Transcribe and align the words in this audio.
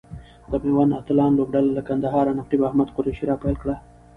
د 0.49 0.51
ميوند 0.63 0.91
اتلان 0.99 1.31
لوبډله 1.35 1.71
له 1.77 1.81
کندهاره 1.89 2.35
نقیب 2.39 2.61
احمد 2.67 2.89
قریشي 2.95 3.25
را 3.29 3.35
پیل 3.41 3.55
کړه. 3.61 3.75